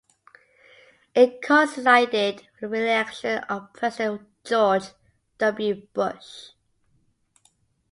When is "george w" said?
4.43-5.87